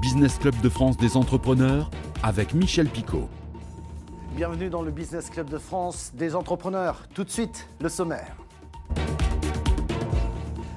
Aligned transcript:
Business 0.00 0.38
Club 0.38 0.60
de 0.60 0.68
France 0.68 0.96
des 0.96 1.16
entrepreneurs 1.16 1.90
avec 2.22 2.54
Michel 2.54 2.88
Picot. 2.88 3.28
Bienvenue 4.36 4.68
dans 4.68 4.82
le 4.82 4.90
Business 4.90 5.30
Club 5.30 5.48
de 5.48 5.58
France 5.58 6.12
des 6.14 6.34
entrepreneurs. 6.34 7.06
Tout 7.14 7.24
de 7.24 7.30
suite, 7.30 7.68
le 7.80 7.88
sommaire. 7.88 8.41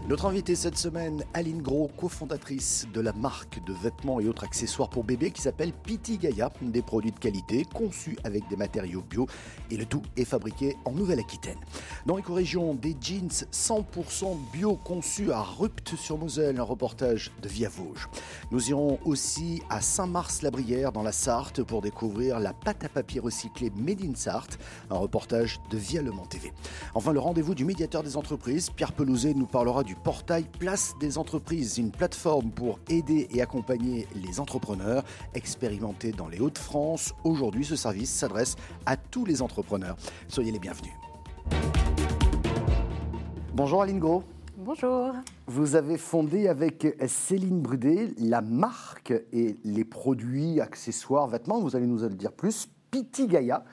Notre 0.08 0.28
invitée 0.28 0.54
cette 0.54 0.78
semaine, 0.78 1.24
Aline 1.34 1.64
Gros, 1.64 1.90
cofondatrice 1.98 2.88
de 2.94 3.02
la 3.02 3.12
marque 3.12 3.64
de 3.66 3.74
vêtements 3.74 4.20
et 4.20 4.28
autres 4.28 4.44
accessoires 4.44 4.88
pour 4.88 5.04
bébés 5.04 5.32
qui 5.32 5.42
s'appelle 5.42 5.74
Piti 5.74 6.20
Gaia, 6.20 6.52
des 6.62 6.84
produits 6.84 7.12
de 7.12 7.18
qualité 7.18 7.66
conçus 7.74 8.16
avec 8.24 8.48
des 8.48 8.56
matériaux 8.56 9.02
bio 9.10 9.26
et 9.72 9.78
le 9.78 9.86
tout 9.88 10.04
est 10.16 10.26
fabriqué 10.26 10.78
en 10.86 10.92
Nouvelle-Aquitaine. 10.92 11.58
Dans 12.06 12.18
l'écorégion, 12.18 12.76
des 12.76 12.96
jeans 13.02 13.30
100% 13.52 14.38
bio 14.54 14.76
conçus 14.76 15.32
à 15.32 15.42
Rupt-sur-Moselle, 15.42 16.60
un 16.60 16.64
reportage 16.64 17.32
de 17.42 17.50
Via 17.50 17.70
Vosges. 17.70 18.08
Nous 18.52 18.70
irons 18.70 19.00
aussi 19.06 19.64
à 19.72 19.82
Saint-Mars-la-Brière 19.82 20.92
dans 20.92 21.02
la 21.02 21.14
Sarthe 21.14 21.64
pour 21.64 21.82
découvrir 21.82 22.40
la 22.40 22.54
pâte 22.54 22.84
à 22.84 22.90
papier 22.90 23.20
recyclée 23.20 23.72
Made 23.76 24.04
in 24.04 24.14
Sarthe, 24.14 24.60
un 24.92 24.98
reportage 24.98 25.60
de 25.72 25.78
Via 25.78 26.04
Le 26.04 26.12
Mans 26.12 26.28
TV. 26.28 26.54
Enfin, 26.94 27.12
le 27.12 27.20
rendez-vous 27.20 27.56
du 27.56 27.66
médiateur 27.66 28.04
des 28.04 28.18
entreprises, 28.18 28.70
Pierre 28.70 28.94
Pelouzet 28.94 29.34
nous 29.34 29.48
parlera 29.48 29.84
du 29.84 29.95
portail 30.04 30.46
Place 30.60 30.96
des 31.00 31.18
entreprises, 31.18 31.78
une 31.78 31.92
plateforme 31.92 32.52
pour 32.52 32.80
aider 32.90 33.28
et 33.32 33.42
accompagner 33.42 34.08
les 34.16 34.40
entrepreneurs 34.40 35.04
expérimentés 35.34 36.12
dans 36.12 36.28
les 36.28 36.40
Hauts-de-France. 36.40 37.14
Aujourd'hui, 37.24 37.66
ce 37.66 37.76
service 37.76 38.12
s'adresse 38.12 38.56
à 38.86 38.98
tous 38.98 39.26
les 39.26 39.42
entrepreneurs. 39.42 39.96
Soyez 40.28 40.52
les 40.52 40.60
bienvenus. 40.60 40.94
Bonjour 43.54 43.82
Aline 43.82 44.00
Gros. 44.00 44.24
Bonjour. 44.58 45.14
Vous 45.48 45.76
avez 45.76 45.98
fondé 45.98 46.48
avec 46.48 46.88
Céline 47.08 47.62
Brudet 47.62 48.14
la 48.18 48.42
marque 48.42 49.14
et 49.32 49.58
les 49.64 49.84
produits, 49.84 50.60
accessoires, 50.60 51.28
vêtements, 51.28 51.60
vous 51.60 51.76
allez 51.76 51.88
nous 51.88 52.04
en 52.04 52.10
dire 52.10 52.32
plus, 52.32 52.68
Piti 52.90 53.28
Gaia. 53.28 53.64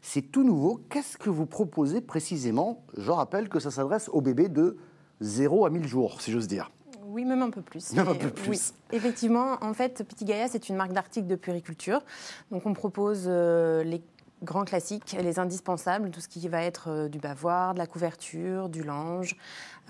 C'est 0.00 0.22
tout 0.22 0.44
nouveau. 0.44 0.80
Qu'est-ce 0.88 1.18
que 1.18 1.28
vous 1.28 1.46
proposez 1.46 2.00
précisément? 2.00 2.84
Je 2.96 3.10
rappelle 3.10 3.48
que 3.48 3.58
ça 3.58 3.70
s'adresse 3.70 4.08
aux 4.12 4.20
bébés 4.20 4.48
de 4.48 4.76
0 5.20 5.66
à 5.66 5.70
1000 5.70 5.86
jours, 5.86 6.20
si 6.20 6.30
j'ose 6.32 6.48
dire. 6.48 6.70
Oui, 7.06 7.24
même 7.24 7.42
un 7.42 7.50
peu 7.50 7.62
plus. 7.62 7.92
Même 7.94 8.08
un 8.08 8.14
peu 8.14 8.28
plus. 8.30 8.48
Oui. 8.48 8.60
Effectivement, 8.92 9.56
en 9.62 9.72
fait, 9.72 10.04
Petit 10.06 10.24
Gaia, 10.24 10.46
c'est 10.48 10.68
une 10.68 10.76
marque 10.76 10.92
d'articles 10.92 11.26
de 11.26 11.36
puriculture. 11.36 12.02
Donc, 12.50 12.66
on 12.66 12.74
propose 12.74 13.24
euh, 13.26 13.82
les 13.82 14.02
grands 14.44 14.64
classiques, 14.64 15.16
les 15.20 15.38
indispensables, 15.40 16.10
tout 16.10 16.20
ce 16.20 16.28
qui 16.28 16.46
va 16.48 16.62
être 16.62 16.90
euh, 16.90 17.08
du 17.08 17.18
bavoir, 17.18 17.72
de 17.74 17.78
la 17.78 17.86
couverture, 17.86 18.68
du 18.68 18.84
linge, 18.84 19.36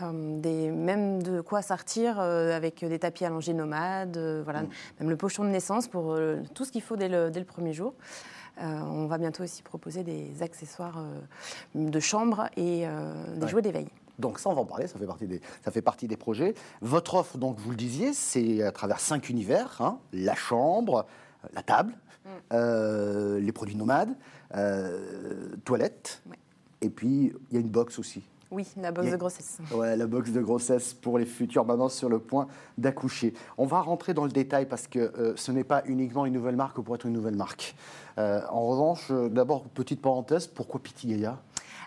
euh, 0.01 0.39
des, 0.41 0.71
même 0.71 1.23
de 1.23 1.41
quoi 1.41 1.61
sortir 1.61 2.21
avec 2.21 2.85
des 2.85 2.99
tapis 3.01 3.25
allongés 3.25 3.53
nomades, 3.53 4.17
voilà, 4.45 4.63
Mm. 4.63 4.69
même 5.01 5.11
le 5.11 5.17
pochon 5.17 5.45
de 5.45 5.51
naissance 5.51 5.89
pour 5.89 6.17
tout 6.55 6.65
ce 6.65 6.71
qu'il 6.73 6.83
faut 6.83 6.97
dès 6.97 7.09
le, 7.09 7.31
dès 7.31 7.41
le 7.41 7.47
premier 7.47 7.73
jour. 7.73 7.95
on 8.61 9.07
va 9.07 9.19
bientôt 9.19 9.43
aussi 9.43 9.63
proposer 9.63 10.03
des 10.05 10.43
accessoires 10.43 11.05
de 11.75 12.01
chambre 12.01 12.49
et 12.57 12.87
des 13.37 13.43
Ouais. 13.43 13.49
jouets 13.49 13.63
d'éveil. 13.63 13.89
Donc 14.19 14.39
ça, 14.39 14.51
on 14.51 14.55
va 14.55 14.61
en 14.63 14.67
parler, 14.67 14.87
ça 14.87 14.99
fait 14.99 15.07
partie 15.07 15.27
des, 15.27 15.41
ça 15.65 15.71
fait 15.71 15.83
partie 15.83 16.09
des 16.09 16.17
projets. 16.17 16.55
Votre 16.81 17.15
offre, 17.15 17.39
donc 17.39 17.59
vous 17.59 17.71
le 17.71 17.77
disiez, 17.77 18.13
c'est 18.13 18.63
à 18.63 18.73
travers 18.73 19.01
cinq 19.01 19.29
univers, 19.29 19.77
hein, 19.81 19.99
la 20.13 20.35
chambre, 20.35 21.07
euh, 21.45 21.49
la 21.55 21.63
table, 21.63 21.95
Mm. 22.25 22.31
euh, 22.53 23.41
les 23.41 23.53
produits 23.53 23.77
nomades, 23.77 24.15
euh, 24.55 25.55
toilettes, 25.65 26.23
Ouais. 26.29 26.37
et 26.83 26.91
puis 26.91 27.33
il 27.51 27.55
y 27.55 27.57
a 27.57 27.61
une 27.61 27.69
box 27.69 27.99
aussi. 27.99 28.23
Oui, 28.51 28.67
la 28.79 28.93
box 28.93 29.11
de 29.11 29.17
grossesse. 29.17 29.59
Ouais, 29.75 29.95
la 29.97 30.07
box 30.07 30.31
de 30.33 30.41
grossesse 30.41 30.95
pour 30.95 31.19
les 31.19 31.27
futures 31.27 31.65
mamans 31.67 31.89
sur 31.91 32.09
le 32.09 32.19
point 32.19 32.49
d'accoucher. 32.79 33.35
On 33.59 33.67
va 33.67 33.81
rentrer 33.83 34.15
dans 34.15 34.25
le 34.25 34.31
détail 34.31 34.67
parce 34.67 34.87
que 34.89 34.99
euh, 34.99 35.35
ce 35.37 35.53
n'est 35.53 35.65
pas 35.65 35.83
uniquement 35.87 36.25
une 36.27 36.33
nouvelle 36.33 36.57
marque 36.57 36.81
pour 36.81 36.95
être 36.95 37.05
une 37.07 37.13
nouvelle 37.13 37.37
marque. 37.37 37.75
En 38.19 38.67
revanche, 38.67 39.13
d'abord, 39.31 39.63
petite 39.69 40.03
parenthèse, 40.03 40.49
pourquoi 40.49 40.81
Piti 40.83 41.07
Gaia 41.07 41.39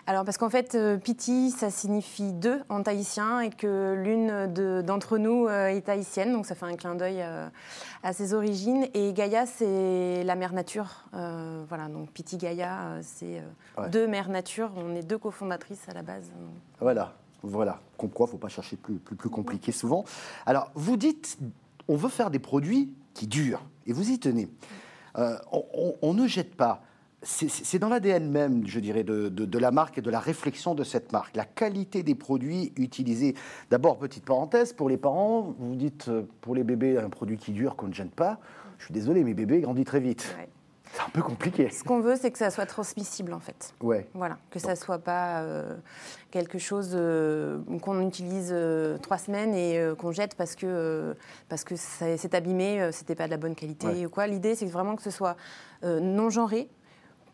Alors, 0.08 0.24
parce 0.24 0.36
qu'en 0.36 0.50
fait, 0.50 0.74
euh, 0.74 0.96
Piti, 0.98 1.52
ça 1.52 1.70
signifie 1.70 2.32
deux 2.32 2.60
en 2.68 2.82
tahitien 2.82 3.38
et 3.40 3.50
que 3.50 3.94
l'une 3.96 4.52
de- 4.52 4.82
d'entre 4.84 5.16
nous 5.16 5.46
euh, 5.46 5.68
est 5.68 5.82
tahitienne, 5.82 6.32
donc 6.32 6.44
ça 6.44 6.56
fait 6.56 6.66
un 6.66 6.74
clin 6.74 6.96
d'œil 6.96 7.18
euh, 7.22 7.46
à 8.02 8.12
ses 8.12 8.34
origines. 8.34 8.88
Et 8.94 9.12
Gaïa, 9.12 9.46
c'est 9.46 10.24
la 10.24 10.34
mère 10.34 10.54
nature. 10.54 11.04
Euh, 11.14 11.62
voilà, 11.68 11.86
donc 11.86 12.10
Piti 12.10 12.36
Gaïa, 12.36 12.98
c'est 13.02 13.42
Ouais. 13.78 13.88
deux 13.90 14.08
mères 14.08 14.28
nature. 14.28 14.72
On 14.76 14.92
est 14.96 15.04
deux 15.04 15.18
cofondatrices 15.18 15.88
à 15.88 15.92
la 15.94 16.02
base. 16.02 16.24
Voilà, 16.80 17.14
voilà. 17.44 17.80
Ne 18.02 18.08
faut 18.26 18.38
pas 18.38 18.48
chercher 18.48 18.76
plus, 18.76 18.96
plus, 18.96 19.14
plus 19.14 19.30
compliqué 19.30 19.70
souvent. 19.70 20.04
Alors, 20.46 20.72
vous 20.74 20.96
dites, 20.96 21.38
on 21.86 21.94
veut 21.94 22.08
faire 22.08 22.30
des 22.30 22.40
produits 22.40 22.92
qui 23.14 23.28
durent, 23.28 23.62
et 23.86 23.92
vous 23.92 24.10
y 24.10 24.18
tenez. 24.18 24.48
Euh, 25.16 25.36
on, 25.52 25.64
on- 25.74 25.94
on 26.02 26.12
ne 26.14 26.26
jette 26.26 26.56
pas. 26.56 26.82
C'est- 27.24 27.78
dans 27.78 27.88
l'ADN 27.88 28.28
même, 28.30 28.66
je 28.66 28.80
dirais, 28.80 29.04
de, 29.04 29.28
de- 29.28 29.44
de 29.44 29.58
la 29.58 29.70
marque 29.70 29.98
et 29.98 30.00
de 30.02 30.10
la 30.10 30.18
réflexion 30.18 30.74
de 30.74 30.82
cette 30.82 31.12
marque. 31.12 31.36
La 31.36 31.44
qualité 31.44 32.02
des 32.02 32.16
produits 32.16 32.72
utilisés. 32.76 33.34
D'abord, 33.70 33.96
petite 33.98 34.24
parenthèse, 34.24 34.72
pour 34.72 34.88
les 34.88 34.96
parents, 34.96 35.54
vous 35.58 35.76
dites, 35.76 36.08
euh, 36.08 36.22
pour 36.40 36.54
les 36.56 36.64
bébés, 36.64 36.98
un 36.98 37.08
produit 37.10 37.36
qui 37.38 37.52
dure, 37.52 37.76
qu'on 37.76 37.86
ne 37.88 37.92
gêne 37.94 38.10
pas. 38.10 38.38
Je 38.78 38.86
suis 38.86 38.94
désolé, 38.94 39.22
mes 39.22 39.34
bébés 39.34 39.60
grandissent 39.60 39.84
très 39.86 40.00
vite. 40.00 40.34
Ouais. 40.36 40.48
C'est 40.94 41.00
un 41.00 41.08
peu 41.10 41.22
compliqué. 41.22 41.70
Ce 41.70 41.84
qu'on 41.84 42.00
veut, 42.00 42.16
c'est 42.20 42.30
que 42.32 42.36
ça 42.38 42.50
soit 42.50 42.66
transmissible, 42.66 43.32
en 43.32 43.38
fait. 43.40 43.72
Ouais. 43.80 44.08
Voilà, 44.14 44.36
que 44.50 44.58
ça 44.58 44.74
soit 44.76 44.98
pas 44.98 45.40
euh, 45.42 45.76
quelque 46.32 46.58
chose 46.58 46.90
euh, 46.94 47.60
qu'on 47.80 48.06
utilise 48.06 48.50
euh, 48.52 48.98
trois 48.98 49.16
semaines 49.16 49.54
et 49.54 49.80
qu'on 49.96 50.10
jette 50.12 50.34
parce 50.34 50.54
que 50.56 51.14
parce 51.48 51.64
que 51.64 51.76
c'est 51.76 52.34
abîmé, 52.34 52.90
c'était 52.92 53.14
pas 53.14 53.24
de 53.26 53.30
la 53.30 53.38
bonne 53.38 53.54
qualité 53.54 53.86
Ouais. 53.86 54.06
ou 54.06 54.10
quoi. 54.10 54.26
L'idée, 54.26 54.54
c'est 54.54 54.66
vraiment 54.66 54.96
que 54.96 55.02
ce 55.02 55.10
soit 55.12 55.36
non 55.84 56.28
genré 56.28 56.68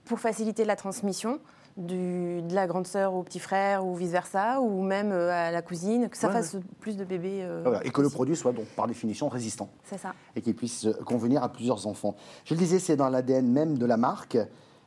pour 0.09 0.19
faciliter 0.19 0.65
la 0.65 0.77
transmission. 0.77 1.39
Du, 1.77 2.43
de 2.43 2.55
la 2.57 2.67
grande 2.67 2.89
sœur 2.89 3.15
au 3.15 3.23
petit 3.23 3.39
frère 3.39 3.87
ou 3.87 3.95
vice 3.95 4.11
versa 4.11 4.61
ou 4.61 4.83
même 4.83 5.13
euh, 5.13 5.31
à 5.31 5.53
la 5.53 5.63
cousine 5.63 6.09
que 6.09 6.17
ça 6.17 6.27
Ouais, 6.27 6.33
fasse 6.33 6.57
plus 6.81 6.97
de 6.97 7.05
bébés 7.05 7.43
euh, 7.45 7.61
Voilà, 7.63 7.87
Et 7.87 7.91
que 7.91 8.03
le 8.03 8.09
produit 8.11 8.35
soit 8.35 8.51
donc 8.51 8.67
par 8.75 8.89
définition 8.89 9.29
résistant. 9.29 9.69
c'est 9.85 9.99
ça 9.99 10.13
et 10.35 10.41
qui 10.41 10.55
puisse 10.55 10.87
euh, 10.87 10.93
convenir 11.07 11.41
à 11.45 11.53
plusieurs 11.53 11.87
enfants. 11.87 12.17
Je 12.47 12.55
le 12.55 12.59
disais, 12.59 12.81
c'est 12.81 12.97
dans 12.97 13.09
l'ADN 13.09 13.47
même 13.49 13.79
de 13.79 13.87
la 13.87 13.97
marque. 13.97 14.37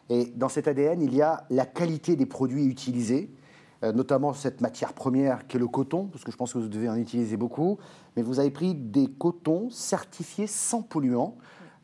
Et 0.10 0.26
dans 0.36 0.50
cet 0.50 0.68
ADN, 0.68 1.02
il 1.02 1.16
y 1.16 1.22
a 1.22 1.46
la 1.50 1.66
qualité 1.66 2.18
des 2.18 2.26
produits 2.26 2.66
utilisés, 2.66 3.32
euh, 3.84 3.94
notamment 3.94 4.34
cette 4.34 4.60
matière 4.60 4.92
première 4.92 5.48
qui 5.48 5.56
est 5.56 5.62
le 5.62 5.70
coton, 5.70 6.08
parce 6.08 6.26
que 6.26 6.32
je 6.34 6.36
pense 6.36 6.52
que 6.52 6.58
vous 6.58 6.68
devez 6.68 6.90
en 6.90 6.98
utiliser 6.98 7.38
beaucoup. 7.38 7.78
Mais 8.18 8.22
vous 8.22 8.42
avez 8.42 8.52
pris 8.52 8.76
des 8.76 9.08
cotons 9.08 9.70
certifiés 9.70 10.48
sans 10.48 10.82
polluants. 10.82 11.38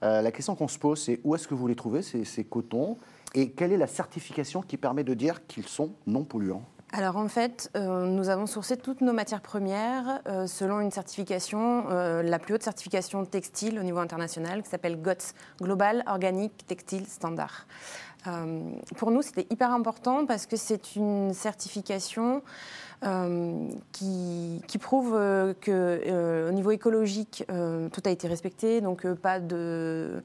Euh, 0.04 0.22
la 0.22 0.32
question 0.32 0.56
qu'on 0.56 0.68
se 0.68 0.78
pose, 0.78 1.02
c'est 1.02 1.20
où 1.24 1.36
est-ce 1.36 1.48
que 1.48 1.56
vous 1.56 1.68
les 1.68 1.76
trouvez, 1.76 2.02
ces, 2.02 2.44
cotons 2.44 2.98
Et 3.34 3.52
quelle 3.52 3.72
est 3.72 3.78
la 3.78 3.88
certification 3.88 4.62
qui 4.62 4.78
permet 4.78 5.04
de 5.04 5.14
dire 5.14 5.46
qu'ils 5.48 5.68
sont 5.68 5.92
non 6.06 6.24
polluants 6.24 6.64
Alors 6.94 7.18
en 7.18 7.28
fait, 7.28 7.72
euh, 7.76 8.06
nous 8.06 8.30
avons 8.30 8.46
sourcé 8.46 8.78
toutes 8.78 9.02
nos 9.02 9.14
matières 9.14 9.42
premières 9.42 10.22
euh, 10.28 10.46
selon 10.46 10.82
une 10.82 10.92
certification, 10.92 11.88
la 11.88 12.40
plus 12.40 12.56
haute 12.56 12.64
certification 12.64 13.26
textile 13.26 13.80
au 13.80 13.84
niveau 13.84 14.00
international, 14.00 14.62
qui 14.62 14.70
s'appelle 14.70 15.02
GOTS, 15.02 15.34
Global 15.62 16.04
Organic 16.08 16.66
Textile 16.68 17.08
Standard. 17.08 17.66
Pour 18.98 19.12
nous, 19.12 19.22
c'était 19.22 19.48
hyper 19.50 19.72
important 19.72 20.26
parce 20.26 20.48
que 20.48 20.58
c'est 20.58 20.98
une 20.98 21.34
certification 21.34 22.42
qui, 23.92 24.62
qui 24.68 24.78
prouve 24.78 25.14
euh, 25.16 25.54
que 25.60 25.72
euh, 25.72 26.50
au 26.50 26.52
niveau 26.52 26.72
écologique, 26.72 27.44
euh, 27.52 27.90
tout 27.90 28.02
a 28.06 28.10
été 28.10 28.28
respecté, 28.28 28.82
donc 28.82 29.06
euh, 29.06 29.16
pas 29.16 29.40
de 29.40 30.22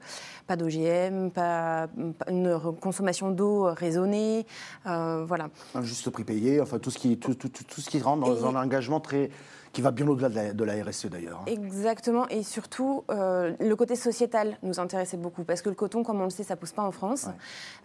pas 0.47 0.55
d'OGM, 0.55 1.29
pas, 1.29 1.87
pas 2.19 2.29
une 2.31 2.59
consommation 2.81 3.31
d'eau 3.31 3.63
raisonnée, 3.73 4.45
euh, 4.87 5.23
voilà. 5.25 5.49
Un 5.75 5.81
juste 5.83 6.09
prix 6.09 6.23
payé, 6.23 6.59
enfin 6.59 6.79
tout 6.79 6.91
ce 6.91 6.99
qui, 6.99 7.17
tout, 7.17 7.33
tout- 7.35 7.49
tout- 7.49 7.63
tout 7.63 7.81
ce 7.81 7.89
qui 7.89 7.99
rentre 8.01 8.21
dans 8.27 8.35
Et- 8.35 8.43
un 8.55 8.59
engagement 8.61 8.99
très, 8.99 9.29
qui 9.73 9.81
va 9.81 9.89
bien 9.91 10.07
au-delà 10.07 10.29
de 10.29 10.35
la, 10.35 10.53
de 10.53 10.63
la 10.63 10.73
RSE 10.83 11.07
d'ailleurs. 11.07 11.39
hein. 11.41 11.45
Exactement, 11.47 12.27
et 12.29 12.43
surtout 12.43 13.03
euh, 13.09 13.53
le 13.59 13.75
côté 13.75 13.95
sociétal 13.95 14.55
nous 14.61 14.79
intéressait 14.79 15.17
beaucoup 15.17 15.43
parce 15.43 15.63
que 15.63 15.69
le 15.69 15.75
coton, 15.75 16.03
comme 16.03 16.21
on 16.21 16.25
le 16.25 16.29
sait, 16.29 16.43
ça 16.43 16.55
pousse 16.55 16.71
pas 16.71 16.83
en 16.83 16.91
France. 16.91 17.27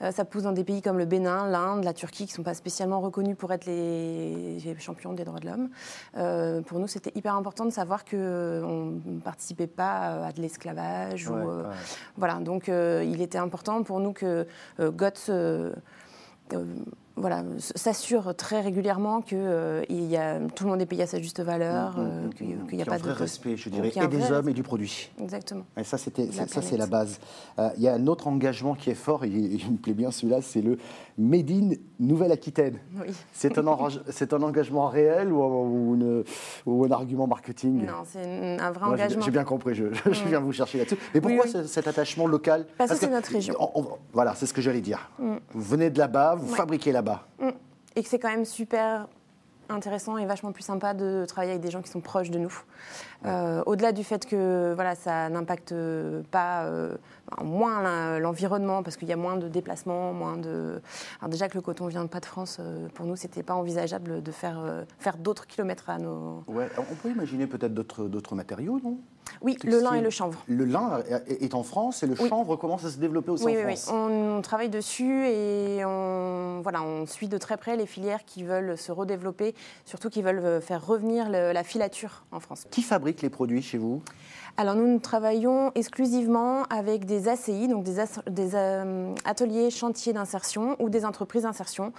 Euh, 0.02 0.10
ça 0.12 0.26
pousse 0.26 0.42
dans 0.42 0.52
des 0.52 0.64
pays 0.64 0.82
comme 0.82 0.98
le 0.98 1.06
Bénin, 1.06 1.48
l'Inde, 1.48 1.84
la 1.84 1.94
Turquie, 1.94 2.26
qui 2.26 2.32
sont 2.34 2.42
pas 2.42 2.52
spécialement 2.52 3.00
reconnus 3.00 3.36
pour 3.38 3.50
être 3.54 3.64
les 3.64 4.58
champions 4.78 5.14
des 5.14 5.24
droits 5.24 5.40
de 5.40 5.46
l'homme. 5.46 5.70
Euh, 6.18 6.60
pour 6.60 6.78
nous, 6.78 6.86
c'était 6.88 7.12
hyper 7.14 7.34
important 7.34 7.64
de 7.64 7.70
savoir 7.70 8.04
que 8.04 8.62
on 8.64 9.00
ne 9.10 9.20
participait 9.20 9.66
pas 9.66 10.26
à 10.26 10.32
de 10.32 10.42
l'esclavage 10.42 11.28
Ouais, 11.30 11.42
ou 11.42 11.48
ouais. 11.48 11.64
voilà. 12.18 12.34
Donc, 12.34 12.68
il 12.68 13.22
était 13.22 13.38
important 13.38 13.82
pour 13.82 13.98
nous 14.00 14.12
que 14.12 14.46
GOTS 14.78 15.30
voilà, 17.20 17.42
s'assure 17.58 18.34
très 18.36 18.60
régulièrement 18.60 19.20
que 19.22 19.82
il 19.88 20.04
y 20.04 20.16
a, 20.16 20.38
tout 20.54 20.64
le 20.64 20.70
monde 20.70 20.80
est 20.80 20.86
payé 20.86 21.02
à 21.02 21.06
sa 21.06 21.18
juste 21.20 21.40
valeur, 21.40 21.96
Mm, 21.98 22.02
mm, 22.02 22.26
mm, 22.26 22.30
qu'il 22.34 22.46
n'y 22.76 22.82
a 22.82 22.84
y 22.84 22.84
pas 22.84 22.94
un 22.94 22.98
vrai 22.98 23.12
de 23.12 23.14
respect, 23.18 23.56
je 23.56 23.68
dirais, 23.70 23.92
a 23.96 24.04
et 24.04 24.08
des 24.08 24.30
hommes 24.32 24.48
et 24.48 24.52
du 24.52 24.62
produit. 24.62 25.10
Exactement. 25.20 25.64
Et 25.76 25.84
ça, 25.84 25.98
c'était, 25.98 26.26
De 26.26 26.32
ça, 26.32 26.46
c'est 26.62 26.76
la 26.76 26.86
base. 26.86 27.18
Euh, 27.58 27.68
Il 27.76 27.82
y 27.82 27.88
a 27.88 27.94
un 27.94 28.06
autre 28.06 28.26
engagement 28.28 28.74
qui 28.74 28.90
est 28.90 28.94
fort, 28.94 29.24
et 29.24 29.28
il 29.28 29.72
me 29.72 29.76
plaît 29.76 29.94
bien 29.94 30.10
celui-là, 30.10 30.40
c'est 30.42 30.60
le 30.62 30.78
Made 31.18 31.50
in 31.50 31.70
Nouvelle-Aquitaine. 31.98 32.78
Oui. 33.00 33.12
C'est 33.32 33.58
un, 33.58 33.64
c'est 34.10 34.32
un 34.32 34.42
engagement 34.42 34.88
réel 34.88 35.32
ou, 35.32 35.42
ou 35.42 35.94
une- 35.94 36.24
ou 36.66 36.84
un 36.84 36.90
argument 36.90 37.26
marketing? 37.26 37.84
Non, 37.86 38.04
c'est 38.04 38.58
un 38.58 38.70
vrai 38.70 38.86
Moi, 38.86 38.94
engagement. 38.94 39.24
J'ai 39.24 39.30
bien 39.30 39.44
compris, 39.44 39.74
je, 39.74 39.86
je 39.92 40.24
viens 40.24 40.40
vous 40.40 40.52
chercher 40.52 40.78
là-dessus. 40.78 40.96
Mais 41.14 41.20
pourquoi 41.20 41.44
Oui, 41.44 41.50
oui. 41.54 41.62
ce- 41.62 41.66
cet 41.66 41.86
attachement 41.88 42.26
local? 42.26 42.66
Parce 42.76 42.90
que 42.92 42.96
c'est 42.96 43.10
notre 43.10 43.30
région. 43.32 43.54
on- 43.58 43.70
on- 43.82 43.88
voilà, 44.12 44.34
c'est 44.34 44.46
ce 44.46 44.54
que 44.54 44.60
j'allais 44.62 44.80
dire. 44.80 45.10
Vous 45.18 45.60
venez 45.62 45.90
de 45.90 45.98
là-bas, 45.98 46.34
vous 46.36 46.50
Ouais. 46.52 46.56
fabriquez 46.56 46.92
là-bas. 46.92 47.07
Mm. 47.40 47.48
Et 47.96 48.02
que 48.02 48.08
c'est 48.08 48.18
quand 48.18 48.30
même 48.30 48.44
super 48.44 49.08
intéressant 49.70 50.16
et 50.16 50.24
vachement 50.24 50.50
plus 50.52 50.62
sympa 50.62 50.94
de 50.94 51.26
travailler 51.26 51.52
avec 51.52 51.62
des 51.62 51.70
gens 51.70 51.82
qui 51.82 51.90
sont 51.90 52.00
proches 52.00 52.30
de 52.30 52.38
nous. 52.38 52.62
Euh, 53.26 53.62
Au-delà 53.66 53.92
du 53.92 54.02
fait 54.02 54.24
que 54.24 54.72
voilà, 54.74 54.94
ça 54.94 55.28
n'impacte 55.28 55.74
pas 56.30 56.62
euh, 56.64 56.96
moins 57.44 57.82
l'en- 57.82 58.18
l'environnement 58.18 58.82
parce 58.82 58.96
qu'il 58.96 59.08
y 59.08 59.12
a 59.12 59.16
moins 59.16 59.36
de 59.36 59.46
déplacements, 59.46 60.14
moins 60.14 60.38
de. 60.38 60.80
Alors 61.20 61.28
déjà 61.28 61.48
que 61.50 61.54
le 61.54 61.60
coton 61.60 61.86
vient 61.86 62.06
pas 62.06 62.20
de 62.20 62.24
France, 62.24 62.56
euh, 62.60 62.88
pour 62.94 63.04
nous 63.04 63.16
c'était 63.16 63.42
pas 63.42 63.52
envisageable 63.54 64.22
de 64.22 64.32
faire 64.32 64.58
faire 64.98 65.18
d'autres 65.18 65.46
kilomètres 65.46 65.90
à 65.90 65.98
nos. 65.98 66.44
Ouais, 66.46 66.70
on 66.78 66.94
peut 66.94 67.10
imaginer 67.10 67.46
peut-être 67.46 67.74
d'autres, 67.74 68.04
d'autres 68.04 68.34
matériaux, 68.36 68.80
non? 68.82 68.96
Oui, 69.42 69.56
le 69.64 69.80
lin 69.80 69.94
et 69.94 70.00
le 70.00 70.10
chanvre. 70.10 70.42
Le 70.48 70.64
lin 70.64 71.00
est 71.28 71.54
en 71.54 71.62
France 71.62 72.02
et 72.02 72.06
le 72.06 72.14
Oui. 72.20 72.28
chanvre 72.28 72.56
commence 72.56 72.84
à 72.84 72.90
se 72.90 72.98
développer 72.98 73.30
aussi 73.30 73.44
Oui, 73.44 73.52
en 73.52 73.56
oui, 73.56 73.62
oui. 73.66 73.76
France. 73.76 73.90
On, 73.94 74.36
on 74.38 74.42
travaille 74.42 74.68
dessus 74.68 75.26
et 75.26 75.84
on, 75.84 76.60
voilà, 76.62 76.82
on 76.82 77.06
suit 77.06 77.28
de 77.28 77.38
très 77.38 77.56
près 77.56 77.76
les 77.76 77.86
filières 77.86 78.24
qui 78.24 78.42
veulent 78.44 78.76
se 78.78 78.92
redévelopper, 78.92 79.54
surtout 79.84 80.10
qui 80.10 80.22
veulent 80.22 80.38
euh, 80.44 80.60
faire 80.60 80.86
revenir 80.86 81.28
le- 81.28 81.52
la 81.52 81.64
filature 81.64 82.24
en 82.32 82.40
France. 82.40 82.66
Qui 82.70 82.82
fabrique 82.82 83.22
les 83.22 83.30
produits 83.30 83.62
chez 83.62 83.78
vous? 83.78 84.02
Alors 84.56 84.74
nous, 84.74 84.88
nous 84.88 84.98
travaillons 84.98 85.70
exclusivement 85.76 86.64
avec 86.64 87.04
des 87.04 87.28
ACI, 87.28 87.68
donc 87.68 87.84
des, 87.84 88.00
as- 88.00 88.22
des, 88.28 88.54
euh, 88.54 89.14
ateliers 89.24 89.70
chantiers 89.70 90.12
d'insertion 90.12 90.74
ou 90.80 90.88
des 90.90 91.04
entreprises 91.04 91.42
d'insertion, 91.44 91.92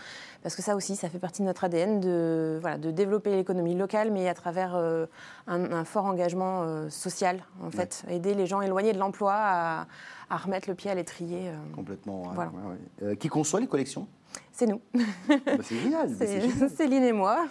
parce 0.43 0.55
que 0.57 0.61
ça 0.61 0.75
aussi, 0.75 0.95
ça 0.97 1.07
fait 1.09 1.19
partie 1.19 1.41
de 1.41 1.47
notre 1.47 1.63
ADN 1.63 1.99
de, 2.01 2.57
voilà, 2.59 2.77
de 2.77 2.91
développer 2.91 3.29
l'économie 3.35 3.75
locale, 3.75 4.11
mais 4.11 4.27
à 4.27 4.33
travers 4.33 4.75
euh, 4.75 5.05
un, 5.47 5.71
un 5.71 5.85
fort 5.85 6.05
engagement 6.05 6.63
euh, 6.63 6.89
social, 6.89 7.18
en 7.63 7.71
fait, 7.71 8.03
aider 8.09 8.33
les 8.33 8.45
gens 8.47 8.61
éloignés 8.61 8.93
de 8.93 8.99
l'emploi 8.99 9.33
à, 9.35 9.87
à 10.29 10.37
remettre 10.37 10.69
le 10.69 10.75
pied 10.75 10.89
à 10.91 10.95
l'étrier. 10.95 11.49
euh. 11.49 11.55
Complètement. 11.75 12.23
Voilà. 12.33 12.51
ouais, 12.51 12.71
ouais. 12.71 13.07
Euh, 13.11 13.15
qui 13.15 13.27
conçoit 13.27 13.59
les 13.59 13.67
collections? 13.67 14.07
C'est 14.51 14.67
nous, 14.67 14.81
Bah, 14.93 15.35
C'est 15.63 15.79
génial. 15.79 16.09
c'est. 16.17 16.69
Céline 16.69 17.03
et 17.03 17.13
moi. 17.13 17.45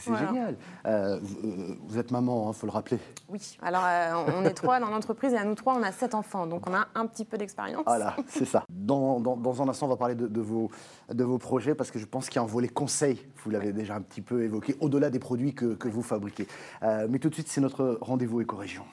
C'est 0.00 0.10
Voilà. 0.10 0.26
génial. 0.26 0.56
Euh, 0.86 1.18
vous, 1.22 1.38
euh, 1.48 1.74
vous 1.86 1.98
êtes 1.98 2.10
maman, 2.10 2.50
il 2.50 2.54
faut 2.56 2.66
le 2.66 2.72
rappeler. 2.72 2.98
Oui, 3.28 3.56
alors 3.62 3.82
euh, 3.86 4.32
on 4.36 4.44
est 4.44 4.54
trois 4.54 4.80
dans 4.80 4.90
l'entreprise 4.90 5.32
et 5.32 5.36
à 5.36 5.44
nous 5.44 5.54
trois, 5.54 5.74
on 5.78 5.82
a 5.82 5.92
sept 5.92 6.14
enfants, 6.14 6.46
donc 6.46 6.68
on 6.68 6.74
a 6.74 6.88
un 6.94 7.06
petit 7.06 7.24
peu 7.24 7.36
d'expérience. 7.38 7.84
Voilà, 7.86 8.16
c'est 8.28 8.44
ça. 8.44 8.64
Dans, 8.68 9.20
dans- 9.20 9.36
dans 9.36 9.62
un 9.62 9.68
instant, 9.68 9.86
on 9.86 9.90
va 9.90 9.96
parler 9.96 10.14
de, 10.14 10.26
de 10.26 10.40
vos, 10.40 10.70
de 11.12 11.24
vos 11.24 11.38
projets 11.38 11.74
parce 11.74 11.90
que 11.90 11.98
je 11.98 12.06
pense 12.06 12.28
qu'il 12.28 12.36
y 12.36 12.38
a 12.38 12.42
un 12.42 12.46
volet 12.46 12.68
conseil. 12.68 13.26
Vous 13.44 13.50
l'avez 13.50 13.72
déjà 13.72 13.94
un 13.94 14.00
petit 14.02 14.22
peu 14.22 14.42
évoqué, 14.42 14.76
au-delà 14.80 15.10
des 15.10 15.18
produits 15.18 15.54
que, 15.54 15.74
que 15.74 15.88
vous 15.88 16.02
fabriquez. 16.02 16.46
Euh, 16.82 17.06
mais 17.10 17.18
tout 17.18 17.28
de 17.28 17.34
suite, 17.34 17.48
c'est 17.48 17.60
notre 17.60 17.98
rendez-vous 18.00 18.40
éco-région. 18.40 18.84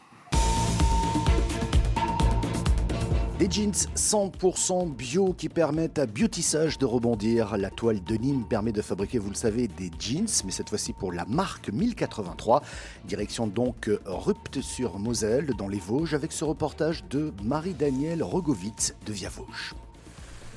Des 3.47 3.53
jeans 3.53 3.71
100% 3.71 4.93
bio 4.93 5.33
qui 5.33 5.47
permettent 5.47 5.99
à 5.99 6.05
Beautissage 6.05 6.77
de 6.77 6.85
rebondir. 6.85 7.55
La 7.55 7.69
toile 7.69 8.03
de 8.03 8.15
Nîmes 8.15 8.43
permet 8.43 8.73
de 8.73 8.81
fabriquer, 8.81 9.19
vous 9.19 9.29
le 9.29 9.35
savez, 9.35 9.69
des 9.69 9.89
jeans, 9.97 10.27
mais 10.43 10.51
cette 10.51 10.67
fois-ci 10.67 10.91
pour 10.91 11.13
la 11.13 11.23
marque 11.25 11.69
1083. 11.69 12.61
Direction 13.05 13.47
donc 13.47 13.89
Rupt 14.05 14.59
sur 14.59 14.99
Moselle, 14.99 15.51
dans 15.57 15.69
les 15.69 15.79
Vosges, 15.79 16.13
avec 16.13 16.33
ce 16.33 16.43
reportage 16.43 17.05
de 17.09 17.31
Marie-Danielle 17.43 18.21
Rogovitz 18.21 18.95
de 19.05 19.13
Via 19.13 19.29
Vosges. 19.29 19.75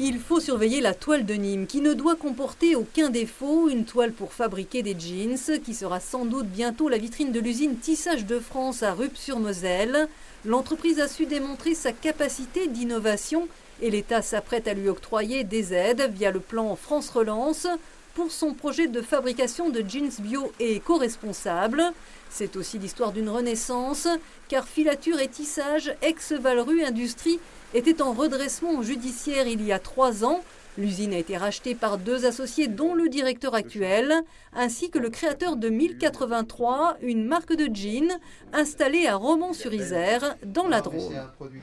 Il 0.00 0.18
faut 0.18 0.40
surveiller 0.40 0.80
la 0.80 0.94
toile 0.94 1.26
de 1.26 1.34
Nîmes 1.34 1.66
qui 1.66 1.82
ne 1.82 1.92
doit 1.92 2.16
comporter 2.16 2.74
aucun 2.74 3.10
défaut, 3.10 3.68
une 3.68 3.84
toile 3.84 4.12
pour 4.12 4.32
fabriquer 4.32 4.82
des 4.82 4.98
jeans 4.98 5.60
qui 5.62 5.74
sera 5.74 6.00
sans 6.00 6.24
doute 6.24 6.46
bientôt 6.46 6.88
la 6.88 6.98
vitrine 6.98 7.30
de 7.30 7.40
l'usine 7.40 7.76
Tissage 7.76 8.26
de 8.26 8.40
France 8.40 8.82
à 8.82 8.94
Rupt-sur-Moselle. 8.94 10.08
L'entreprise 10.46 11.00
a 11.00 11.08
su 11.08 11.26
démontrer 11.26 11.74
sa 11.74 11.92
capacité 11.92 12.66
d'innovation 12.66 13.46
et 13.82 13.90
l'État 13.90 14.22
s'apprête 14.22 14.68
à 14.68 14.72
lui 14.72 14.88
octroyer 14.88 15.44
des 15.44 15.74
aides 15.74 16.10
via 16.14 16.30
le 16.30 16.40
plan 16.40 16.76
France 16.76 17.10
Relance 17.10 17.66
pour 18.14 18.30
son 18.30 18.54
projet 18.54 18.86
de 18.86 19.02
fabrication 19.02 19.68
de 19.68 19.84
jeans 19.86 20.10
bio 20.20 20.50
et 20.58 20.76
éco-responsables. 20.76 21.82
C'est 22.30 22.56
aussi 22.56 22.78
l'histoire 22.78 23.12
d'une 23.12 23.28
renaissance, 23.28 24.08
car 24.48 24.66
filature 24.66 25.20
et 25.20 25.28
tissage, 25.28 25.94
ex-Valru 26.00 26.84
Industrie, 26.84 27.38
était 27.74 28.00
en 28.00 28.12
redressement 28.12 28.82
judiciaire 28.82 29.46
il 29.46 29.62
y 29.62 29.72
a 29.72 29.78
trois 29.78 30.24
ans. 30.24 30.42
L'usine 30.78 31.12
a 31.12 31.18
été 31.18 31.36
rachetée 31.36 31.74
par 31.74 31.98
deux 31.98 32.26
associés, 32.26 32.68
dont 32.68 32.94
le 32.94 33.08
directeur 33.08 33.54
actuel, 33.54 34.14
ainsi 34.54 34.90
que 34.90 34.98
le 34.98 35.10
créateur 35.10 35.56
de 35.56 35.68
1083, 35.68 36.98
une 37.02 37.26
marque 37.26 37.54
de 37.54 37.68
jeans 37.74 38.12
installée 38.52 39.06
à 39.06 39.16
Romans-sur-Isère, 39.16 40.36
dans 40.44 40.68
la 40.68 40.80
Drôme. 40.80 41.12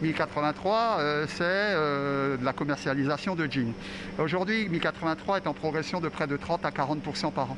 1083, 0.01 0.98
euh, 1.00 1.25
c'est 1.27 1.44
euh, 1.44 2.38
la 2.42 2.54
commercialisation 2.54 3.36
de 3.36 3.48
jeans. 3.50 3.74
Aujourd'hui, 4.19 4.68
1083 4.68 5.38
est 5.38 5.48
en 5.48 5.53
progression 5.53 6.01
de 6.01 6.10
près 6.10 6.27
de 6.27 6.36
30 6.36 6.65
à 6.65 6.71
40% 6.71 7.31
par 7.31 7.51
an. 7.51 7.57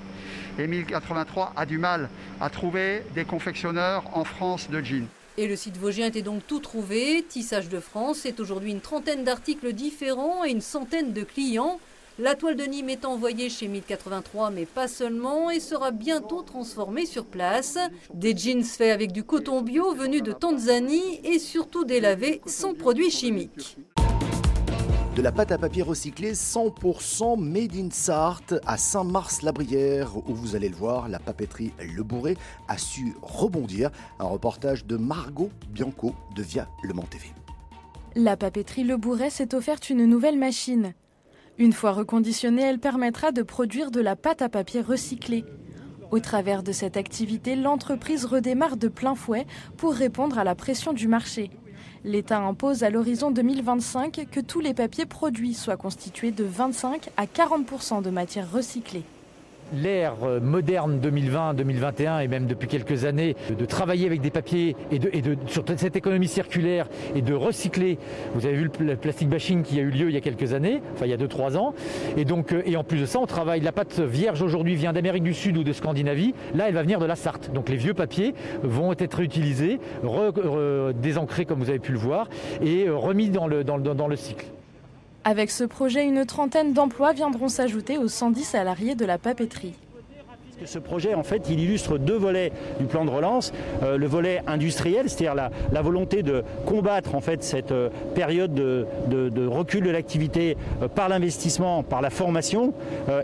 Et 0.60 0.68
1083 0.68 1.54
a 1.56 1.66
du 1.66 1.80
mal 1.80 2.10
à 2.40 2.50
trouver 2.50 3.04
des 3.16 3.26
confectionneurs 3.26 4.04
en 4.14 4.24
France 4.24 4.70
de 4.70 4.82
jeans. 4.82 5.08
Et 5.40 5.48
le 5.48 5.56
site 5.56 5.78
vosgien 5.78 6.08
était 6.08 6.22
donc 6.22 6.46
tout 6.46 6.60
trouvé. 6.60 7.24
Tissage 7.24 7.70
de 7.70 7.80
France, 7.80 8.20
c'est 8.24 8.42
aujourd'hui 8.42 8.72
une 8.72 8.82
trentaine 8.82 9.24
d'articles 9.24 9.72
différents 9.72 10.44
et 10.44 10.50
une 10.50 10.60
centaine 10.60 11.14
de 11.14 11.24
clients. 11.24 11.80
La 12.18 12.36
toile 12.36 12.58
de 12.58 12.66
Nîmes 12.66 12.90
est 12.90 13.06
envoyée 13.06 13.50
chez 13.50 13.70
1083, 13.70 14.52
mais 14.52 14.66
pas 14.66 14.90
seulement, 14.90 15.50
et 15.50 15.62
sera 15.62 15.92
bientôt 15.92 16.42
transformée 16.42 17.06
sur 17.06 17.24
place. 17.24 17.78
Des 18.14 18.36
jeans 18.36 18.66
faits 18.66 18.92
avec 18.92 19.14
du 19.14 19.24
coton 19.24 19.62
bio 19.62 19.94
venu 19.94 20.22
de 20.22 20.34
Tanzanie 20.34 21.22
et 21.24 21.40
surtout 21.40 21.86
délavés 21.86 22.42
sans 22.46 22.74
produits 22.74 23.10
chimiques. 23.10 23.78
De 25.16 25.24
la 25.24 25.32
pâte 25.32 25.52
à 25.52 25.58
papier 25.58 25.82
recyclée 25.82 26.34
100% 26.34 27.40
made 27.40 27.76
in 27.76 27.90
Sarthe 27.92 28.54
à 28.66 28.78
Saint-Mars-la-Brière 28.78 30.16
où 30.18 30.36
vous 30.36 30.56
allez 30.56 30.70
le 30.70 30.76
voir, 30.76 31.10
la 31.10 31.20
papeterie 31.20 31.74
Le 31.96 32.04
Bourré 32.04 32.38
a 32.68 32.78
su 32.78 33.16
rebondir. 33.22 33.90
Un 34.20 34.26
reportage 34.26 34.86
de 34.86 34.98
Margot 34.98 35.50
Bianco 35.72 36.14
de 36.36 36.44
Via 36.44 36.68
Le 36.84 36.94
Mans 36.94 37.08
TV. 37.10 37.26
La 38.16 38.38
papeterie 38.38 38.84
Le 38.84 38.98
Bourret 38.98 39.32
s'est 39.32 39.56
offerte 39.56 39.90
une 39.90 40.06
nouvelle 40.06 40.38
machine. 40.38 40.94
Une 41.58 41.74
fois 41.74 41.92
reconditionnée, 41.92 42.62
elle 42.62 42.80
permettra 42.80 43.32
de 43.32 43.42
produire 43.42 43.92
de 43.92 44.00
la 44.00 44.16
pâte 44.16 44.44
à 44.44 44.48
papier 44.48 44.82
recyclée. 44.82 45.44
Au 46.12 46.20
travers 46.20 46.64
de 46.64 46.72
cette 46.72 46.98
activité, 46.98 47.56
l'entreprise 47.56 48.26
redémarre 48.26 48.78
de 48.78 48.88
plein 48.88 49.16
fouet 49.16 49.46
pour 49.76 49.94
répondre 49.94 50.40
à 50.40 50.44
la 50.44 50.56
pression 50.56 50.94
du 50.94 51.08
marché. 51.08 51.50
L'État 52.04 52.40
impose 52.40 52.84
à 52.84 52.90
l'horizon 52.90 53.32
2025 53.32 54.28
que 54.32 54.40
tous 54.40 54.60
les 54.60 54.74
papiers 54.74 55.06
produits 55.06 55.54
soient 55.54 55.78
constitués 55.78 56.32
de 56.32 56.44
25 56.44 57.10
à 57.18 57.26
40% 57.26 58.02
de 58.02 58.10
matières 58.10 58.52
recyclées. 58.52 59.04
L'ère 59.74 60.16
euh, 60.24 60.40
moderne 60.40 61.00
2020-2021 61.02 62.24
et 62.24 62.28
même 62.28 62.46
depuis 62.46 62.68
quelques 62.68 63.06
années 63.06 63.36
de 63.58 63.66
travailler 63.66 64.06
avec 64.08 64.22
des 64.22 64.30
papiers 64.32 64.76
et, 64.92 65.00
de, 65.00 65.38
sur 65.48 65.64
cette 65.76 65.96
économie 65.96 66.28
circulaire 66.28 66.88
et 67.16 67.22
de 67.22 67.34
recycler. 67.34 67.98
Vous 68.34 68.46
avez 68.46 68.56
vu 68.56 68.64
le, 68.66 68.70
pl- 68.70 68.98
plastic 68.98 69.30
bashing 69.30 69.64
qui 69.64 69.80
a 69.80 69.82
eu 69.84 69.90
lieu 69.90 70.10
il 70.10 70.14
y 70.14 70.18
a 70.18 70.22
quelques 70.22 70.54
années, 70.54 70.82
enfin 70.96 71.06
il 71.06 71.12
y 71.12 71.14
a 71.14 71.18
2-3 71.18 71.58
ans. 71.58 71.74
Et, 72.18 72.26
donc, 72.26 72.54
euh, 72.54 72.62
et 72.66 72.76
en 72.76 72.84
plus 72.84 73.00
de 73.02 73.06
ça, 73.06 73.20
on 73.20 73.26
travaille. 73.26 73.62
La 73.62 73.72
pâte 73.72 74.00
vierge 74.00 74.42
aujourd'hui 74.42 74.76
vient 74.76 74.94
d'Amérique 74.94 75.24
du 75.24 75.34
Sud 75.34 75.58
ou 75.58 75.64
de 75.64 75.74
Scandinavie. 75.74 76.34
Là, 76.56 76.66
elle 76.68 76.74
va 76.76 76.82
venir 76.84 77.00
de 77.00 77.06
la 77.06 77.16
Sarthe. 77.16 77.52
Donc 77.54 77.70
les 77.70 77.76
vieux 77.78 77.94
papiers 77.94 78.34
vont 78.64 78.94
être 78.94 79.20
utilisés, 79.20 79.80
re- 80.04 80.94
désancrés 80.94 81.46
comme 81.46 81.60
vous 81.60 81.70
avez 81.70 81.80
pu 81.80 81.92
le 81.92 82.00
voir, 82.00 82.30
et 82.62 82.88
euh, 82.88 82.96
remis 82.96 83.30
dans 83.30 83.48
le, 83.48 83.64
dans 83.64 83.78
dans 83.80 84.08
le 84.08 84.16
cycle. 84.16 84.46
Avec 85.26 85.52
ce 85.52 85.66
projet, 85.66 86.06
une 86.06 86.26
trentaine 86.26 86.74
d'emplois 86.74 87.12
viendront 87.12 87.50
s'ajouter 87.50 87.98
aux 87.98 88.08
110 88.08 88.44
salariés 88.44 88.96
de 88.96 89.04
la 89.04 89.18
papeterie. 89.18 89.74
ce 90.66 90.80
projet, 90.80 91.14
en 91.14 91.24
fait, 91.24 91.50
il 91.50 91.60
illustre 91.60 91.98
deux 91.98 92.18
volets 92.18 92.54
du 92.80 92.86
plan 92.86 93.04
de 93.04 93.10
relance. 93.10 93.52
Euh, 93.84 93.98
le 93.98 94.08
volet 94.08 94.42
industriel, 94.48 95.10
c'est-à-dire 95.10 95.36
la, 95.36 95.82
volonté 95.82 96.24
de 96.24 96.44
combattre 96.66 97.16
en 97.16 97.22
fait 97.22 97.44
cette 97.44 97.72
euh, 97.72 97.90
période 98.16 98.54
de, 98.54 99.48
recul 99.48 99.84
de 99.84 99.90
l'activité 99.90 100.56
euh, 100.82 100.88
par 100.88 101.10
l'investissement, 101.10 101.84
par 101.84 102.02
la 102.02 102.10
formation, 102.10 102.74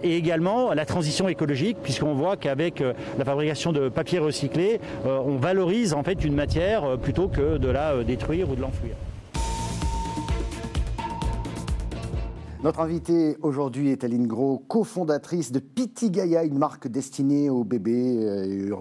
et 0.03 0.17
également 0.17 0.73
la 0.73 0.85
transition 0.85 1.29
écologique, 1.29 1.77
puisqu'on 1.81 2.13
voit 2.13 2.35
qu'avec 2.35 2.81
la 3.17 3.25
fabrication 3.25 3.71
de 3.71 3.89
papier 3.89 4.19
recyclé, 4.19 4.79
on 5.05 5.37
valorise 5.37 5.93
en 5.93 6.03
fait 6.03 6.23
une 6.23 6.35
matière 6.35 6.97
plutôt 6.97 7.27
que 7.27 7.57
de 7.57 7.69
la 7.69 8.03
détruire 8.03 8.49
ou 8.49 8.55
de 8.55 8.61
l'enfouir. 8.61 8.95
Notre 12.65 12.79
invitée 12.79 13.37
aujourd'hui 13.43 13.91
est 13.91 14.03
Aline 14.03 14.25
Gros, 14.25 14.57
cofondatrice 14.57 15.51
de 15.51 15.61
Gaia, 16.09 16.43
une 16.43 16.57
marque 16.57 16.87
destinée 16.87 17.47
aux 17.47 17.63
bébés. 17.63 18.17
Euh, 18.23 18.75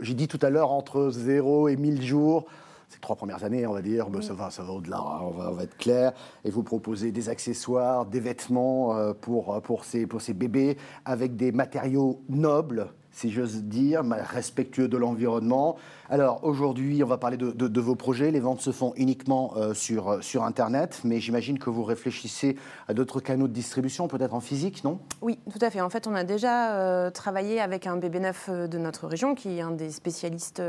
j'ai 0.00 0.14
dit 0.14 0.28
tout 0.28 0.38
à 0.40 0.48
l'heure 0.48 0.70
entre 0.70 1.10
0 1.10 1.68
et 1.68 1.76
1000 1.76 2.00
jours 2.00 2.46
ces 2.88 2.98
trois 2.98 3.14
premières 3.14 3.44
années, 3.44 3.66
on 3.66 3.74
va 3.74 3.82
dire, 3.82 4.06
ça 4.22 4.32
va, 4.32 4.48
ça 4.48 4.62
va 4.62 4.72
au-delà, 4.72 4.96
hein, 4.96 5.20
on 5.24 5.52
va, 5.52 5.62
être 5.62 5.76
clair. 5.76 6.14
Et 6.42 6.50
vous 6.50 6.62
proposez 6.62 7.12
des 7.12 7.28
accessoires, 7.28 8.06
des 8.06 8.20
vêtements 8.20 8.96
euh, 8.96 9.12
ces, 9.82 10.06
pour 10.06 10.22
ces 10.22 10.32
bébés 10.32 10.78
avec 11.04 11.36
des 11.36 11.52
matériaux 11.52 12.22
nobles 12.30 12.86
si 13.16 13.30
j'ose 13.30 13.62
dire, 13.62 14.02
respectueux 14.04 14.88
de 14.88 14.96
l'environnement. 14.98 15.76
Alors 16.10 16.44
aujourd'hui, 16.44 17.02
on 17.02 17.06
va 17.06 17.16
parler 17.16 17.38
de, 17.38 17.80
vos 17.80 17.94
projets. 17.94 18.30
Les 18.30 18.40
ventes 18.40 18.60
se 18.60 18.72
font 18.72 18.92
uniquement 18.96 19.54
euh, 19.56 19.72
sur, 19.72 20.22
sur 20.22 20.44
Internet, 20.44 21.00
mais 21.02 21.18
j'imagine 21.18 21.58
que 21.58 21.70
vous 21.70 21.82
réfléchissez 21.82 22.56
à 22.88 22.94
d'autres 22.94 23.20
canaux 23.20 23.48
de 23.48 23.54
distribution, 23.54 24.06
peut-être 24.06 24.34
en 24.34 24.40
physique, 24.40 24.84
non? 24.84 24.98
Oui, 25.22 25.38
tout 25.50 25.64
à 25.64 25.70
fait. 25.70 25.80
En 25.80 25.88
fait, 25.88 26.06
on 26.06 26.14
a 26.14 26.24
déjà 26.24 26.74
euh, 26.74 27.10
travaillé 27.10 27.58
avec 27.58 27.86
un 27.86 27.96
bébé 27.96 28.20
neuf 28.20 28.50
euh, 28.50 28.66
de 28.66 28.76
notre 28.76 29.06
région, 29.06 29.34
qui 29.34 29.56
est 29.56 29.62
un 29.62 29.70
des 29.70 29.90
spécialistes 29.90 30.60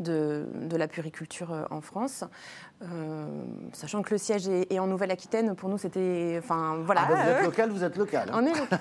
de, 0.00 0.46
de, 0.54 0.76
la 0.76 0.88
puriculture 0.88 1.66
en 1.70 1.80
France. 1.80 2.24
Euh, 2.82 3.26
sachant 3.72 4.02
que 4.02 4.10
le 4.10 4.18
siège 4.18 4.48
est, 4.48 4.78
en 4.78 4.86
Nouvelle-Aquitaine, 4.86 5.54
pour 5.54 5.68
nous 5.68 5.78
c'était, 5.78 6.38
enfin 6.42 6.76
voilà. 6.84 7.06
Ah, 7.08 7.14
vous 7.14 7.30
êtes 7.30 7.44
local, 7.44 7.70
vous 7.70 7.84
êtes 7.84 7.96
local. 7.96 8.28
Hein. 8.30 8.40
On 8.42 8.46
est 8.46 8.58
local. 8.58 8.78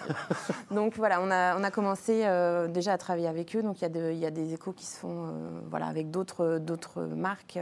donc 0.71 0.95
voilà, 0.97 1.21
on 1.21 1.29
a, 1.29 1.57
on 1.57 1.63
a 1.63 1.71
commencé 1.71 2.23
euh, 2.25 2.67
déjà 2.67 2.93
à 2.93 2.97
travailler 2.97 3.27
avec 3.27 3.55
eux. 3.55 3.61
Donc 3.61 3.81
il 3.81 3.95
y, 3.95 4.17
y 4.17 4.25
a 4.25 4.31
des 4.31 4.53
échos 4.53 4.73
qui 4.73 4.85
se 4.85 4.97
font, 4.97 5.27
euh, 5.27 5.59
voilà, 5.69 5.85
avec 5.85 6.09
d'autres, 6.11 6.57
d'autres 6.57 7.01
marques 7.01 7.59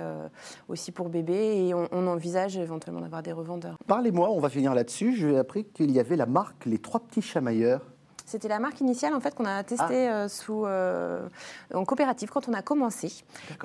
aussi 0.69 0.91
pour 0.91 1.09
bébés, 1.09 1.67
et 1.67 1.73
on, 1.73 1.87
on 1.91 2.07
envisage 2.07 2.57
éventuellement 2.57 3.01
d'avoir 3.01 3.21
des 3.21 3.33
revendeurs. 3.33 3.77
Parlez-moi, 3.87 4.29
on 4.31 4.39
va 4.39 4.49
finir 4.49 4.73
là-dessus. 4.73 5.15
J'ai 5.15 5.37
appris 5.37 5.65
qu'il 5.65 5.91
y 5.91 5.99
avait 5.99 6.15
la 6.15 6.25
marque 6.25 6.65
Les 6.65 6.77
Trois 6.77 7.01
Petits 7.01 7.21
Chamailleurs. 7.21 7.81
C'était 8.31 8.47
la 8.47 8.59
marque 8.59 8.79
initiale 8.79 9.13
en 9.13 9.19
fait 9.19 9.35
qu'on 9.35 9.43
a 9.43 9.61
testée 9.61 10.07
ah. 10.07 10.23
euh, 10.23 10.27
sous, 10.29 10.65
euh, 10.65 11.27
en 11.73 11.83
coopérative 11.83 12.29
quand 12.29 12.47
on 12.47 12.53
a 12.53 12.61
commencé. 12.61 13.11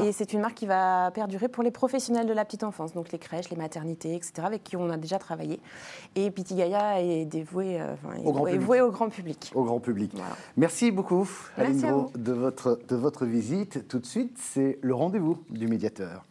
Et 0.01 0.11
c'est 0.11 0.33
une 0.33 0.41
marque 0.41 0.55
qui 0.55 0.67
va 0.67 1.13
perdurer 1.13 1.47
pour 1.47 1.63
les 1.63 1.71
professionnels 1.71 2.27
de 2.27 2.33
la 2.33 2.45
petite 2.45 2.65
enfance, 2.65 2.93
donc 2.93 3.13
les 3.13 3.19
crèches, 3.21 3.49
les 3.51 3.57
maternités, 3.57 4.17
etc., 4.17 4.33
avec 4.45 4.65
qui 4.65 4.77
on 4.77 4.91
a 4.91 4.97
déjà 4.97 5.21
travaillé. 5.21 5.61
Et 6.17 6.31
Gaia 6.31 7.01
est 7.01 7.27
dévoué, 7.27 7.81
euh, 7.81 7.95
au, 8.25 8.33
grand 8.33 8.47
au, 8.51 8.91
grand 8.91 9.09
public. 9.09 9.53
Au 9.55 9.63
grand 9.63 9.79
public. 9.79 10.13
Merci 10.57 10.91
beaucoup, 10.91 11.29
Aline 11.57 11.81
Gros, 11.81 12.11
de 12.17 12.33
votre, 12.33 12.81
de 12.89 12.97
votre 12.97 13.25
visite. 13.25 13.87
Tout 13.87 14.01
de 14.01 14.07
suite, 14.07 14.37
c'est 14.37 14.81
le 14.83 14.95
rendez-vous 14.97 15.39
du 15.49 15.69
médiateur. 15.69 16.25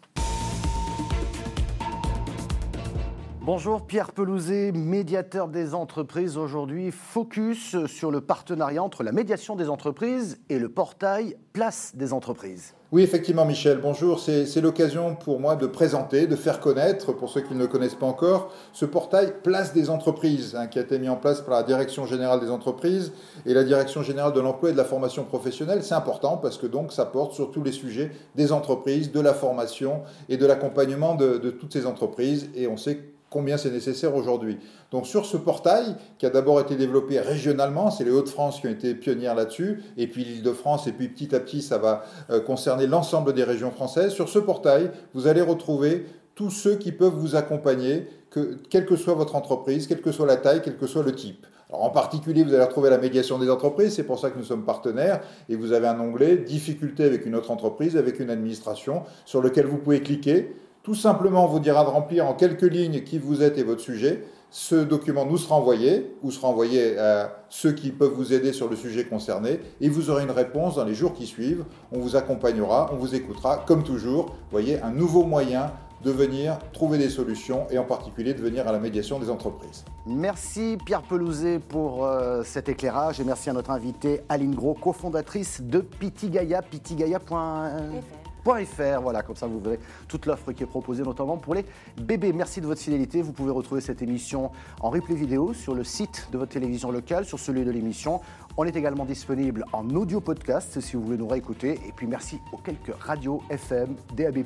Bonjour 3.46 3.86
Pierre 3.86 4.12
Pelouzet, 4.12 4.72
médiateur 4.72 5.48
des 5.48 5.76
entreprises. 5.76 6.36
Aujourd'hui, 6.36 6.90
focus 6.90 7.76
sur 7.86 8.10
le 8.10 8.20
partenariat 8.20 8.82
entre 8.82 9.04
la 9.04 9.12
médiation 9.12 9.56
des 9.56 9.70
entreprises 9.70 10.40
et 10.50 10.58
le 10.58 10.68
portail 10.68 11.38
Place 11.54 11.96
des 11.96 12.12
entreprises. 12.12 12.74
Oui, 12.92 13.04
effectivement, 13.04 13.46
Michel, 13.46 13.78
bonjour. 13.80 14.20
C'est 14.20 14.62
l'occasion 14.62 15.16
pour 15.16 15.40
moi 15.40 15.56
de 15.56 15.68
présenter, 15.68 16.26
de 16.26 16.36
faire 16.36 16.60
connaître, 16.60 17.14
pour 17.14 17.30
ceux 17.30 17.42
qui 17.42 17.54
ne 17.54 17.60
le 17.60 17.68
connaissent 17.68 17.94
pas 17.94 18.08
encore, 18.08 18.52
ce 18.74 18.84
portail 18.84 19.32
Place 19.44 19.74
des 19.74 19.92
entreprises, 19.92 20.56
hein, 20.56 20.66
qui 20.66 20.80
a 20.80 20.82
été 20.82 20.98
mis 20.98 21.08
en 21.08 21.16
place 21.16 21.42
par 21.42 21.54
la 21.54 21.62
Direction 21.64 22.08
générale 22.08 22.40
des 22.40 22.50
entreprises 22.50 23.14
et 23.46 23.54
la 23.54 23.64
Direction 23.64 24.02
générale 24.02 24.34
de 24.34 24.42
l'emploi 24.42 24.72
et 24.72 24.74
de 24.74 24.78
la 24.78 24.86
formation 24.86 25.24
professionnelle. 25.24 25.84
C'est 25.84 25.94
important 25.94 26.38
parce 26.38 26.58
que 26.58 26.66
donc 26.66 26.92
ça 26.92 27.06
porte 27.06 27.34
sur 27.34 27.52
tous 27.52 27.62
les 27.62 27.72
sujets 27.72 28.12
des 28.34 28.52
entreprises, 28.52 29.12
de 29.12 29.20
la 29.20 29.36
formation 29.36 30.02
et 30.30 30.38
de 30.38 30.48
l'accompagnement 30.48 31.14
de, 31.14 31.38
de 31.38 31.52
toutes 31.52 31.74
ces 31.74 31.86
entreprises. 31.86 32.50
Et 32.56 32.68
on 32.68 32.76
sait 32.76 33.15
combien 33.36 33.58
c'est 33.58 33.70
nécessaire 33.70 34.16
aujourd'hui. 34.16 34.58
Donc 34.92 35.08
sur 35.08 35.26
ce 35.26 35.36
portail, 35.36 35.98
qui 36.18 36.26
a 36.26 36.30
d'abord 36.30 36.62
été 36.62 36.78
développé 36.78 37.20
régionalement, 37.20 37.92
c'est 37.92 38.06
les 38.06 38.12
Hauts-de-France 38.12 38.62
qui 38.62 38.68
ont 38.68 38.72
été 38.72 38.96
pionnières 38.96 39.36
là-dessus, 39.36 39.84
et 39.98 40.08
puis 40.08 40.24
l'Île-de-France, 40.24 40.88
et 40.88 40.94
puis 40.94 41.10
petit 41.10 41.36
à 41.36 41.42
petit, 41.42 41.62
ça 41.62 41.78
va 41.78 42.06
euh, 42.30 42.40
concerner 42.40 42.88
l'ensemble 42.88 43.34
des 43.34 43.44
régions 43.44 43.72
françaises. 43.72 44.14
Sur 44.14 44.30
ce 44.30 44.40
portail, 44.40 44.90
vous 45.14 45.28
allez 45.28 45.42
retrouver 45.42 46.06
tous 46.34 46.50
ceux 46.50 46.76
qui 46.76 46.94
peuvent 46.94 47.14
vous 47.14 47.36
accompagner, 47.36 48.08
que, 48.30 48.58
quelle 48.70 48.86
que 48.86 48.96
soit 48.96 49.16
votre 49.16 49.36
entreprise, 49.36 49.86
quelle 49.86 50.02
que 50.02 50.14
soit 50.14 50.26
la 50.26 50.38
taille, 50.38 50.62
quel 50.64 50.78
que 50.78 50.88
soit 50.88 51.04
le 51.04 51.14
type. 51.14 51.46
Alors 51.70 51.84
en 51.84 51.90
particulier, 51.90 52.46
vous 52.46 52.54
allez 52.54 52.64
retrouver 52.64 52.90
la 52.90 53.00
médiation 53.00 53.38
des 53.38 53.50
entreprises, 53.50 53.96
c'est 53.96 54.04
pour 54.04 54.18
ça 54.18 54.30
que 54.30 54.38
nous 54.38 54.46
sommes 54.46 54.64
partenaires, 54.64 55.20
et 55.50 55.58
vous 55.58 55.74
avez 55.74 55.88
un 55.88 56.00
onglet 56.00 56.38
Difficulté 56.38 57.04
avec 57.04 57.26
une 57.26 57.36
autre 57.36 57.52
entreprise, 57.52 57.98
avec 57.98 58.22
une 58.22 58.30
administration, 58.30 59.04
sur 59.26 59.42
lequel 59.42 59.66
vous 59.66 59.78
pouvez 59.78 60.02
cliquer 60.02 60.56
tout 60.86 60.94
simplement 60.94 61.48
vous 61.48 61.60
dira 61.60 61.84
de 61.84 61.90
remplir 61.90 62.28
en 62.28 62.36
quelques 62.36 62.62
lignes 62.62 63.02
qui 63.02 63.18
vous 63.18 63.42
êtes 63.42 63.58
et 63.58 63.64
votre 63.64 63.82
sujet. 63.82 64.24
Ce 64.52 64.76
document 64.76 65.26
nous 65.26 65.40
sera 65.40 65.56
envoyé 65.56 66.16
ou 66.22 66.30
sera 66.30 66.48
envoyé 66.48 67.00
à 67.00 67.44
ceux 67.50 67.72
qui 67.72 67.90
peuvent 67.90 68.14
vous 68.14 68.34
aider 68.34 68.54
sur 68.54 68.70
le 68.70 68.76
sujet 68.76 69.04
concerné 69.04 69.60
et 69.82 69.90
vous 69.90 70.12
aurez 70.12 70.22
une 70.22 70.32
réponse 70.32 70.76
dans 70.76 70.86
les 70.86 70.94
jours 70.94 71.14
qui 71.14 71.26
suivent. 71.26 71.66
On 71.92 71.98
vous 71.98 72.16
accompagnera, 72.16 72.92
on 72.94 72.98
vous 72.98 73.16
écoutera 73.16 73.64
comme 73.66 73.84
toujours. 73.84 74.36
Voyez, 74.52 74.80
un 74.84 74.92
nouveau 74.92 75.24
moyen 75.24 75.72
de 76.04 76.12
venir 76.12 76.60
trouver 76.72 77.00
des 77.00 77.10
solutions 77.10 77.66
et 77.72 77.80
en 77.80 77.84
particulier 77.84 78.36
de 78.36 78.42
venir 78.44 78.68
à 78.68 78.72
la 78.72 78.78
médiation 78.78 79.18
des 79.18 79.32
entreprises. 79.32 79.86
Merci 80.06 80.78
Pierre 80.86 81.02
Pelouzet 81.02 81.58
pour 81.58 82.06
euh, 82.06 82.44
cet 82.44 82.70
éclairage 82.70 83.20
et 83.20 83.24
merci 83.24 83.50
à 83.50 83.54
notre 83.54 83.72
invitée 83.72 84.22
Aline 84.30 84.54
Gros, 84.54 84.76
cofondatrice 84.76 85.64
de 85.64 85.80
Pitigaya, 85.80 86.62
pitigaya.fr. 86.62 88.25
Voilà, 88.46 89.24
comme 89.24 89.36
ça 89.36 89.48
vous 89.48 89.60
verrez 89.60 89.80
toute 90.08 90.28
l'offre 90.28 90.52
qui 90.52 90.64
est 90.64 90.68
proposée, 90.68 91.04
notamment 91.04 91.38
pour 91.38 91.56
les 91.56 91.66
bébés. 92.00 92.32
Merci 92.32 92.62
de 92.62 92.68
votre 92.68 92.80
fidélité. 92.80 93.22
Vous 93.22 93.34
pouvez 93.34 93.52
retrouver 93.52 93.82
cette 93.82 94.02
émission 94.02 94.52
en 94.82 94.90
replay 94.92 95.16
vidéo 95.16 95.54
sur 95.54 95.74
le 95.74 95.84
site 95.84 96.30
de 96.32 96.38
votre 96.38 96.52
télévision 96.52 96.92
locale, 96.92 97.26
sur 97.26 97.40
celui 97.40 97.66
de 97.66 97.72
l'émission. 97.72 98.22
On 98.58 98.64
est 98.66 98.76
également 98.76 99.06
disponible 99.06 99.66
en 99.74 99.90
audio 99.90 100.22
podcast 100.22 100.80
si 100.80 100.96
vous 100.96 101.04
voulez 101.04 101.18
nous 101.18 101.28
réécouter. 101.28 101.80
Et 101.88 101.92
puis 101.96 102.08
merci 102.08 102.40
aux 102.54 102.58
quelques 102.58 102.94
radios 103.00 103.42
FM, 103.50 103.96
DAB, 104.16 104.38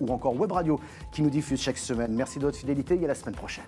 ou 0.00 0.12
encore 0.12 0.38
web 0.38 0.52
radio 0.52 0.78
qui 1.12 1.22
nous 1.22 1.30
diffusent 1.30 1.60
chaque 1.60 1.78
semaine. 1.78 2.12
Merci 2.14 2.38
de 2.38 2.44
votre 2.44 2.56
fidélité 2.56 2.98
et 3.00 3.04
à 3.04 3.08
la 3.08 3.14
semaine 3.14 3.34
prochaine. 3.34 3.64